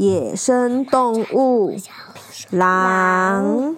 [0.00, 1.76] 野生动物
[2.48, 3.76] 狼。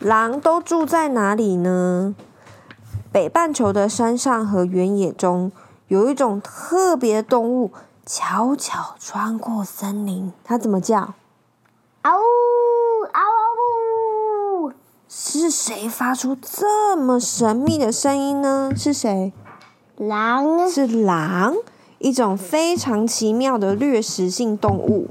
[0.00, 2.14] 狼都住在哪里呢？
[3.10, 5.50] 北半球的山上和原野中，
[5.88, 7.72] 有一种特别的动物，
[8.04, 10.30] 悄悄穿过森林。
[10.44, 11.14] 它怎么叫？
[12.02, 13.22] 嗷呜嗷
[14.66, 14.72] 呜！
[15.08, 18.70] 是谁发出这么神秘的声音呢？
[18.76, 19.32] 是谁？
[19.96, 21.54] 狼是狼，
[22.04, 25.08] 一种非常奇妙的掠食性动物。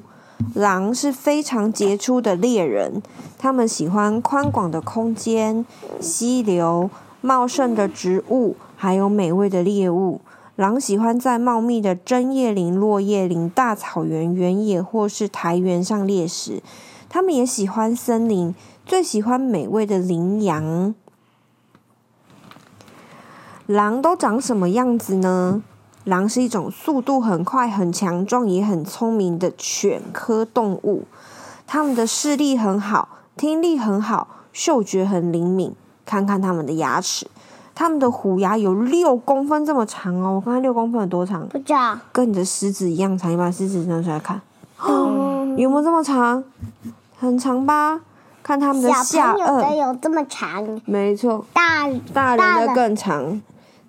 [0.53, 3.01] 狼是非常杰出的猎人，
[3.39, 5.65] 它们喜欢宽广的空间、
[5.99, 10.21] 溪流、茂盛的植物，还有美味的猎物。
[10.55, 16.61] 狼喜欢在茂密的针叶林、落叶林、大草原、原野或是苔原上猎食。
[17.09, 18.53] 它们也喜欢森林，
[18.85, 20.93] 最喜欢美味的羚羊。
[23.65, 25.63] 狼都长什么样子呢？
[26.05, 31.03] 狼是一种速度很快、很强壮、也很聪明的犬科动物。
[31.65, 35.73] 它们的视力很好，听力很好，嗅觉很灵敏。
[36.05, 37.25] 看看它们的牙齿，
[37.73, 40.35] 它们的虎牙有六公分这么长哦！
[40.35, 41.47] 我看看六公分有多长？
[41.47, 41.97] 不知道。
[42.11, 44.41] 跟你的食指一样长，你把食指拿出来看。
[44.85, 46.43] 嗯，有没有这么长？
[47.17, 48.01] 很长吧？
[48.43, 50.81] 看它们的下颚，有这么长。
[50.83, 51.45] 没错。
[51.53, 53.41] 大大人的更长。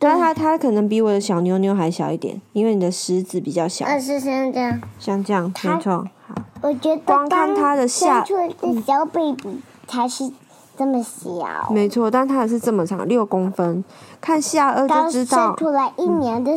[0.05, 3.87] 但它它可能比我的小妞妞还小一点，因为你的食指比较小。
[3.87, 4.81] 呃，是像这样。
[4.99, 6.07] 像这样，没错。
[6.27, 6.35] 好。
[6.61, 10.31] 我觉得光看它的下，出的小 baby 才是
[10.77, 11.71] 这么小。
[11.71, 13.83] 没错，但它也是这么长，六公分。
[14.21, 15.39] 看下颚就知道。
[15.39, 16.53] 刚生出来一年的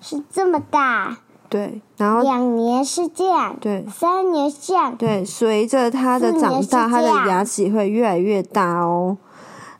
[0.00, 1.18] 是这么大。
[1.48, 3.56] 对，然后两年是这样。
[3.60, 3.84] 对。
[3.88, 4.94] 三年是这样。
[4.96, 9.16] 对，随着它的长大，它的牙齿会越来越大哦。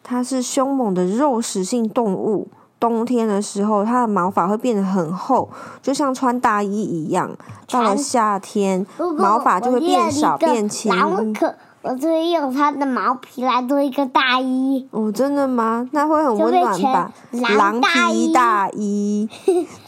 [0.02, 2.48] 它是凶猛的肉食性动物。
[2.80, 5.48] 冬天的时候，它的毛发会变得很厚，
[5.82, 7.30] 就像穿大衣一样。
[7.70, 8.86] 到了夏天，
[9.18, 10.94] 毛发就会变少变轻。
[10.94, 14.88] 狼可，我就会用它的毛皮来做一个大衣。
[14.90, 15.88] 哦，真的吗？
[15.92, 17.12] 那会很温暖吧？
[17.56, 19.28] 狼皮大衣。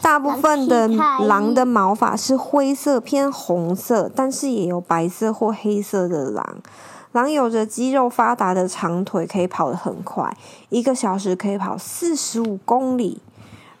[0.01, 6.57] 大部分的狼的毛发是灰色偏红色，但是也有白色或黑色的狼。
[7.11, 10.35] 狼有着肌肉发达的长腿，可以跑得很快，
[10.69, 13.21] 一个小时可以跑四十五公里。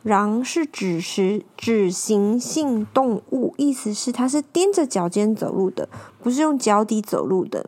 [0.03, 5.87] 狼是指食指行性动物，意思是它是踮着脚尖走路的，
[6.23, 7.67] 不是用脚底走路的。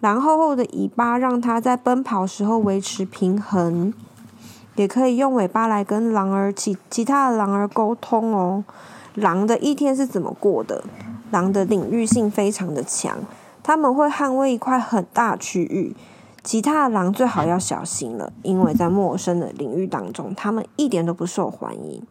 [0.00, 3.92] 狼厚厚的尾巴让它在奔跑时候维持平衡，
[4.76, 8.62] 也可以用尾巴来跟狼儿其其他的狼儿沟通哦。
[9.14, 10.84] 狼的一天是怎么过的？
[11.30, 13.18] 狼的领域性非常的强。
[13.70, 15.94] 他们会捍卫一块很大区域，
[16.42, 22.02] 其他的狼最好要小心了，因为在陌生的领域当中，他们一点都不受欢迎。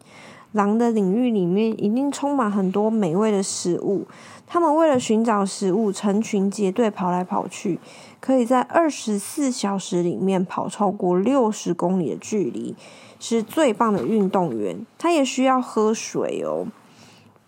[0.52, 4.06] 狼的领域里面一定充满很多美味的食物，
[4.46, 7.78] 他们为了寻找食物，成群结队跑来跑去，
[8.20, 12.74] 可以在二十四小时里面跑超过六十公里的距离，
[13.18, 14.86] 是最棒的运动员。
[14.96, 16.68] 他也需要喝水哦。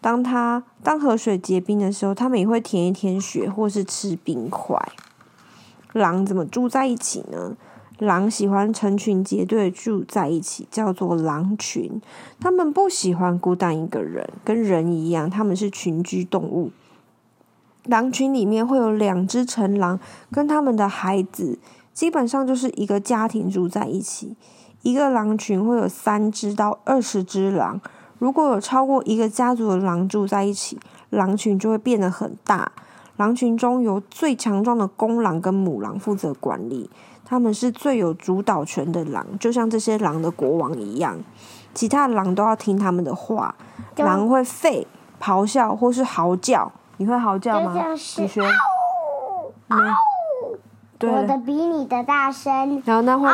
[0.03, 4.77] 当它当河水结冰的时候，它们也会舔一舔雪，或是吃冰块。
[5.93, 7.57] 狼怎么住在一起呢？
[7.99, 12.01] 狼喜欢成群结队住在一起，叫做狼群。
[12.41, 16.73] 它们不喜欢孤单一个人，跟人一样，它们是群居动物。
[17.85, 20.01] 狼群里面会有两只成狼
[20.33, 21.61] 跟他们的孩子，
[21.95, 24.35] 基本上就是一个家庭住在一起。
[24.83, 27.81] 一个狼群会有三只到二十只狼。
[28.23, 30.79] 如果有超过一个家族的狼住在一起，
[31.11, 32.71] 狼群就会变得很大。
[33.17, 36.89] 狼群中由最强壮的公狼跟母狼负责管理，
[37.25, 41.19] 他们是最有主导权的狼，就像这些狼的国王一样。
[41.75, 43.53] 其他的狼都要听他们的话。
[43.97, 44.87] 狼会吠、
[45.21, 46.71] 咆哮或是嚎叫。
[46.99, 47.75] 你会嚎叫吗？
[47.93, 48.41] 你学？
[49.67, 49.77] 嗷！
[50.97, 52.81] 对，我的比你的大声。
[52.85, 53.29] 然后那会。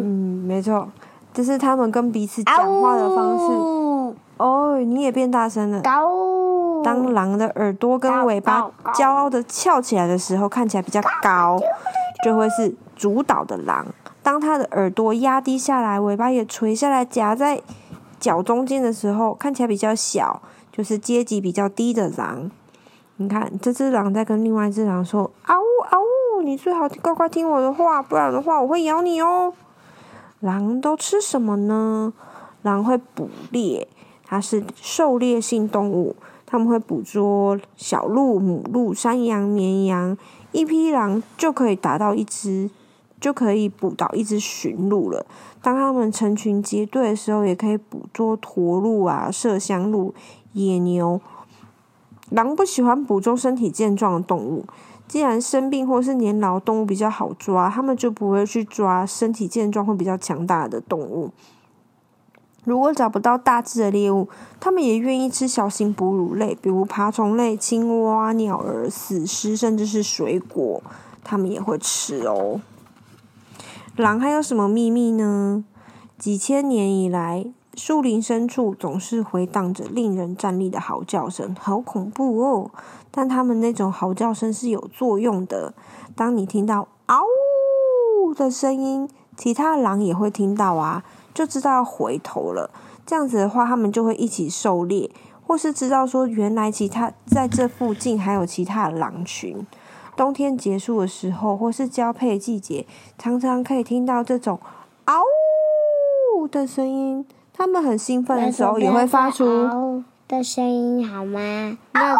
[0.00, 0.88] 嗯，没错。
[1.34, 3.44] 这是他们跟彼此讲话的方式。
[3.44, 5.82] 哦，哦，你也变大声了。
[6.84, 11.58] 当狼的耳朵跟尾巴骄傲的翘起来的时候，看起来比较高，
[12.24, 13.84] 就会是主导的狼。
[14.22, 17.60] 当它的耳朵压低下来，尾巴也垂下来夹在
[18.20, 20.40] 脚中间的时候，看起来比较小，
[20.70, 22.50] 就是阶级比较低的狼。
[23.16, 25.56] 你看，这只狼在跟另外一只狼说：“嗷
[25.90, 26.00] 嗷
[26.38, 29.52] 呜，你最好乖乖听我的话，不然的话我会咬你哦。”
[30.44, 32.12] 狼都吃什么呢？
[32.60, 33.88] 狼会捕猎，
[34.26, 36.14] 它是狩猎性动物，
[36.44, 40.18] 它们会捕捉小鹿、母鹿、山羊、绵羊，
[40.52, 42.68] 一匹狼就可以达到一只，
[43.18, 45.24] 就可以捕到一只驯鹿了。
[45.62, 50.12] 当它们成群结队的时候，也可以捕捉驼鹿啊、麝香鹿、
[50.52, 51.18] 野牛。
[52.28, 54.66] 狼不喜欢捕捉身体健壮的动物，
[55.06, 61.30] 既然生病或是年老动物比较好抓，他们就不会去抓身体健壮或比较强大的动物。
[62.64, 64.26] 如果找不到大只的猎物，
[64.58, 70.82] 他们也愿意吃小型哺乳类，比如爬虫类、青蛙、鸟儿、死尸，甚至是水果，
[71.22, 72.62] 他们也会吃哦。
[73.96, 75.62] 狼还有什么秘密呢？
[76.18, 77.44] 几千年以来，
[77.76, 82.70] 树林深处总是回荡着令人战栗的嚎叫声，好恐怖哦！
[83.10, 85.74] 但他们那种嚎叫声是有作用的。
[86.14, 87.24] 当你听到“嗷”
[88.34, 91.02] 的声音，其他狼也会听到啊，
[91.34, 92.70] 就知道要回头了。
[93.04, 95.10] 这样子的话，他们就会一起狩猎，
[95.46, 99.66] 或是知道说原来其他在这附近还有其他的狼群。
[100.16, 102.86] 冬天结束的时候，或是交配季节，
[103.18, 104.60] 常常可以听到这种
[105.06, 107.26] “嗷”的声音。
[107.56, 111.78] 他们很兴奋的时候也会发出的声音，好吗？
[111.92, 112.16] 那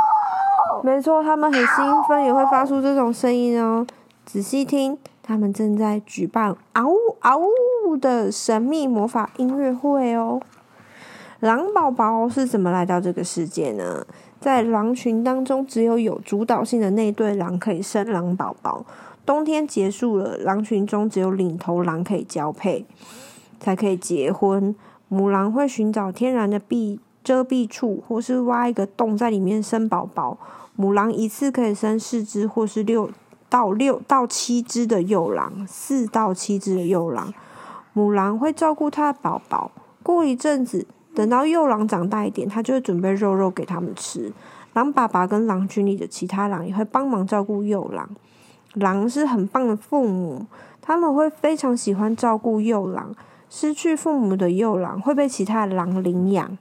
[0.82, 3.84] 没错，他们很兴奋也会发出这种声音哦。
[4.24, 10.40] 仔细听，他们正在举办“嗷呜嗷呜”的神秘魔法音乐会哦。
[11.40, 14.06] 狼宝宝是怎么来到这个世界呢？
[14.40, 18.84] 在狼群当中，只有有主导性的那对狼可以生狼宝宝。
[19.26, 22.86] 冬天结束了，狼群中只有领头狼可以交配，
[23.58, 24.74] 才可以结婚。
[25.14, 30.36] 母狼会寻找天然的避遮蔽处，或是挖一个洞在里面生宝宝。
[30.74, 33.08] 母狼一次可以生四只，或是六
[33.48, 35.64] 到六到七只的幼狼。
[35.68, 37.32] 四到七只的幼狼，
[37.92, 39.70] 母狼会照顾它的宝宝。
[40.02, 40.84] 过一阵子，
[41.14, 44.32] 等到幼狼长大一点，它就会准备肉肉给他们吃。
[44.72, 48.10] 狼爸爸跟狼群里的其他狼也会帮忙照顾幼狼。
[48.72, 50.44] 狼是很棒的父母，
[50.82, 53.14] 他们会非常喜欢照顾幼狼。
[53.56, 56.58] 失去父母的幼狼会被其他的狼领养。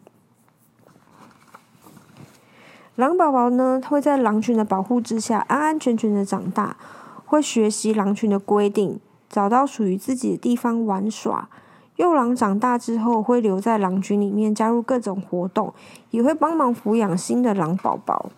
[2.93, 6.77] 狼宝宝呢，会在狼群的保护之下安安全全的长大，
[7.25, 11.49] 会学习狼群的规定，找到属于自己的地方玩耍。
[11.95, 15.73] 幼狼长大之后会留在狼群里面，加入各种活动，
[16.11, 18.29] 也会帮忙抚养新的狼宝宝。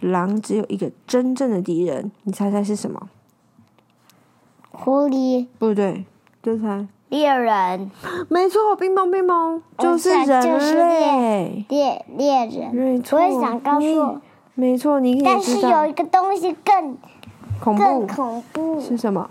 [0.00, 3.08] 狼只有一个真正的敌人，你猜猜是什么？
[4.70, 5.46] 狐狸？
[5.58, 6.04] 不对，
[6.42, 6.86] 就猜。
[7.10, 7.90] 猎人，
[8.28, 12.74] 没错，乒乓乒乓，就是人类，猎猎人。
[12.74, 14.18] 没错，我也想告诉你，
[14.54, 15.22] 没错，你可以。
[15.24, 16.96] 但是有一个东西更
[17.60, 19.28] 恐怖，更恐怖是什么？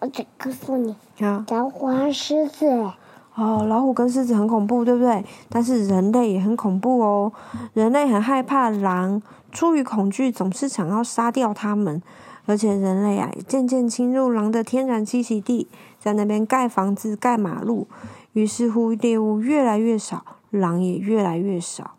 [0.00, 2.90] 我只告诉你，啊，老虎和狮子。
[3.34, 5.22] 哦，老虎跟狮子很恐怖，对不对？
[5.50, 7.32] 但是人类也很恐怖哦，
[7.74, 9.20] 人类很害怕狼，
[9.52, 12.00] 出于恐惧，总是想要杀掉它们。
[12.46, 15.66] 而且人类啊，也渐渐侵入狼的天然栖息地，
[16.04, 17.88] 在那边盖房子、盖马路，
[18.34, 21.92] 于是乎猎物越来越少，狼也越来越少。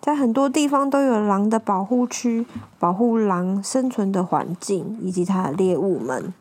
[0.00, 2.46] 在很多地方都有狼的保护区，
[2.78, 6.32] 保护狼生存的环境以及它的猎物们。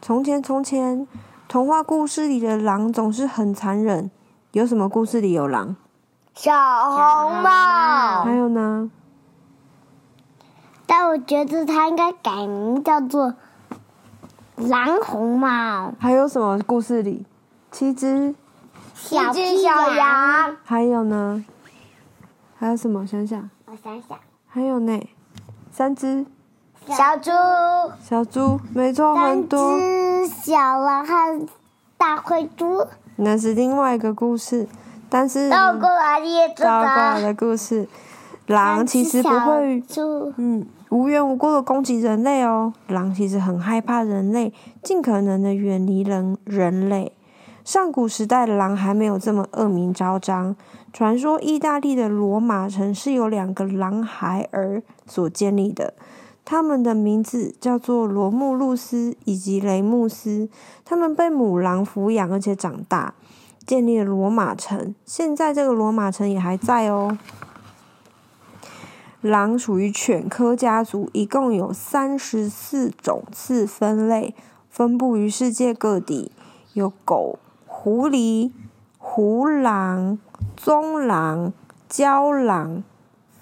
[0.00, 1.06] 从前，从前，
[1.46, 4.10] 童话故事里的狼总是很残忍。
[4.52, 5.76] 有什么故事里有狼？
[6.32, 8.24] 小红帽。
[8.24, 8.90] 还有呢？
[10.86, 13.34] 但我觉得它应该改名叫做
[14.56, 15.92] 蓝红帽。
[15.98, 17.24] 还有什么故事里？
[17.70, 18.34] 七只
[18.94, 20.56] 小只小羊。
[20.64, 21.44] 还有呢？
[22.56, 23.06] 还有什么？
[23.06, 23.50] 想想。
[23.66, 24.18] 我想想。
[24.48, 25.08] 还有呢？
[25.72, 26.24] 三只
[26.86, 27.30] 小猪。
[28.00, 29.70] 小猪，没错，很多。
[29.70, 31.46] 三只小狼和
[31.98, 32.86] 大灰猪。
[33.16, 34.68] 那是另外一个故事，
[35.08, 35.50] 但是。
[35.50, 36.82] 倒过来也知道。
[36.82, 37.88] 倒过来的故事。
[38.46, 39.82] 狼其实不会，
[40.36, 42.72] 嗯，无缘无故的攻击人类哦。
[42.88, 47.12] 狼其实很害怕人类，尽可能的远离人人类。
[47.64, 50.54] 上古时代的狼还没有这么恶名昭彰。
[50.92, 55.94] 传说意大利的罗马城是由两个狼孩儿所建立的，
[56.44, 60.48] 他们的名字叫做罗慕路斯以及雷穆斯。
[60.84, 63.14] 他们被母狼抚养而且长大，
[63.66, 64.94] 建立了罗马城。
[65.04, 67.18] 现在这个罗马城也还在哦。
[69.24, 74.34] 狼属于犬科家族，一共有三十四种次分类，
[74.68, 76.30] 分布于世界各地。
[76.74, 78.52] 有狗、狐狸、
[78.98, 80.18] 狐狼、
[80.54, 81.54] 棕狼、
[81.88, 82.84] 郊狼、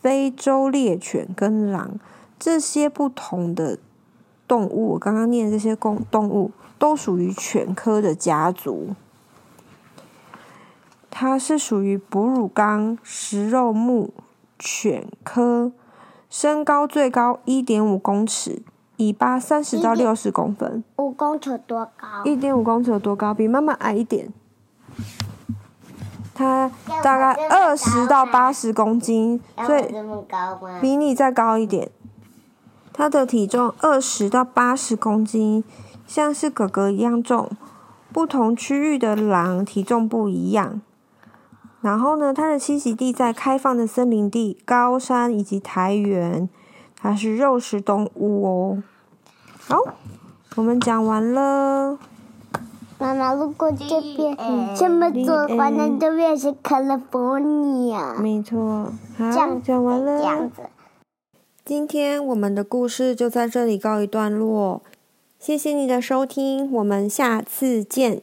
[0.00, 1.98] 非洲猎犬跟狼
[2.38, 3.80] 这些不同的
[4.46, 8.90] 动物，我刚刚念的这些公动物都属于犬科的家族。
[11.10, 14.14] 它是属于哺乳纲食肉目
[14.64, 15.72] 犬科，
[16.30, 18.62] 身高最高一点五公尺，
[18.96, 20.84] 尾巴三十到六十公分。
[20.98, 22.06] 五公尺多高？
[22.24, 23.34] 一点五公尺有多高？
[23.34, 24.32] 比妈妈矮一点。
[26.32, 26.70] 它
[27.02, 29.92] 大概二十到八十公斤，所以
[30.80, 31.90] 比你再高一点。
[32.92, 35.64] 它的体重二十到八十公斤，
[36.06, 37.50] 像是哥哥一样重。
[38.12, 40.80] 不同区域的狼体重不一样。
[41.82, 46.48] 然后呢，它的栖息地在开放的森林地、高山以及苔原。
[46.96, 48.82] 它是肉食动物哦。
[49.66, 49.78] 好，
[50.54, 51.98] 我们讲完了。
[53.00, 54.36] 妈妈，如果这边
[54.76, 58.16] 这么做的话，那这边是 California。
[58.20, 59.32] 没错，好，
[59.64, 60.18] 讲完了。
[60.18, 60.62] 这样子。
[61.64, 64.82] 今天我们的故事就在这里告一段落，
[65.40, 68.22] 谢谢你的收听，我们下次见。